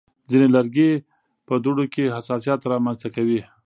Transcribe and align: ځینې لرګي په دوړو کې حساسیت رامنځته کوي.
ځینې 0.29 0.47
لرګي 0.55 0.91
په 1.47 1.53
دوړو 1.63 1.85
کې 1.93 2.13
حساسیت 2.15 2.59
رامنځته 2.71 3.09
کوي. 3.15 3.41